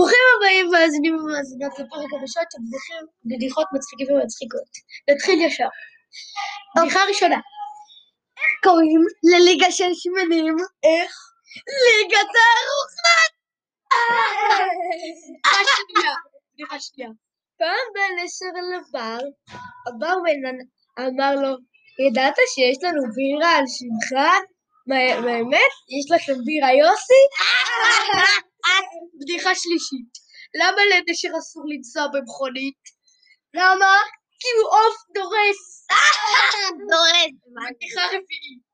[0.00, 2.58] ברוכים הבאים מאזינים ומאזינות לפרק הראשון של
[3.24, 4.70] בדיחות מצחיקים ומצחיקות.
[5.10, 5.68] נתחיל ישר.
[6.76, 7.40] בדיחה ראשונה.
[8.40, 9.02] איך קוראים
[9.32, 10.56] לליגה של שמנים?
[10.88, 11.12] איך?
[11.82, 13.32] ליגת הארוחות!
[15.42, 16.14] בדיחה שנייה.
[16.54, 17.10] בדיחה שנייה.
[17.58, 19.18] פעם בן עשר לבר,
[19.86, 20.56] הברמן
[20.98, 21.56] אמר לו,
[22.06, 24.20] ידעת שיש לנו בירה על שמך?
[25.24, 25.72] באמת?
[25.96, 27.22] יש לכם בירה יוסי?
[29.20, 30.12] בדיחה שלישית,
[30.54, 32.82] למה לנשר אסור לנסוע במכונית?
[33.54, 33.96] למה?
[34.40, 35.86] כי הוא עוף דורס.
[36.90, 37.34] דורס.
[37.56, 38.70] בדיחה רביעית.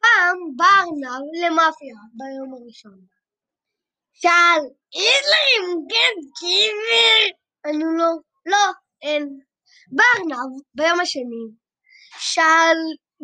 [0.00, 2.98] פעם בא ארנב למאפיה ביום הראשון.
[4.12, 4.62] שאל,
[4.94, 7.36] יש לכם גן גבר?
[7.66, 8.10] ענו לו,
[8.46, 9.38] לא, אין.
[9.92, 11.44] בא ארנב ביום השני.
[12.18, 12.78] שאל,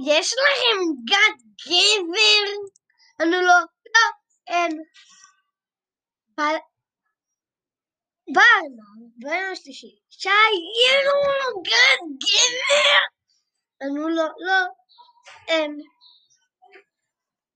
[0.07, 2.51] יש לכם גת גבר?
[3.21, 3.59] ענו לו,
[3.95, 4.07] לא,
[4.47, 4.83] אין.
[9.17, 9.99] ביום השלישי.
[10.11, 10.55] שאל,
[10.87, 12.99] יש לנו גת גבר?
[13.83, 14.65] ענו לו, לא,
[15.49, 15.79] אין.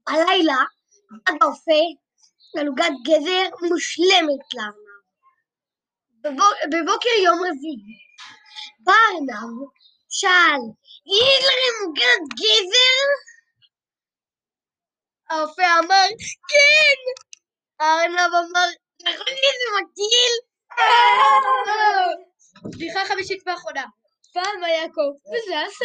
[0.07, 0.63] הלילה,
[1.27, 1.83] עד האופה,
[2.61, 5.05] עלוגת גזר מושלמת לארנב.
[6.73, 7.99] בבוקר יום רביעי,
[8.79, 9.69] בא ארנב,
[10.09, 10.63] שאל,
[11.07, 11.93] יש לכם
[12.39, 13.07] גזר?
[15.31, 16.09] האופה אמר,
[16.51, 17.34] כן!
[17.85, 18.69] הארנב אמר,
[19.03, 20.35] נכון איזה מגעיל?
[22.65, 23.85] בדיחה חמישית ואחרונה.
[24.33, 25.85] פעם היה קוף וזה!